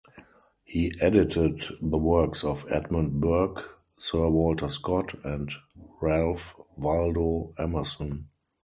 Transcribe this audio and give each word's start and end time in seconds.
He 0.63 0.93
edited 0.99 1.61
the 1.79 1.97
works 1.99 2.43
of 2.43 2.65
Edmund 2.71 3.21
Burke, 3.21 3.79
Sir 3.99 4.29
Walter 4.31 4.67
Scott, 4.67 5.13
and 5.23 5.51
Ralph 6.01 6.55
Waldo 6.75 7.53
Emerson. 7.59 8.27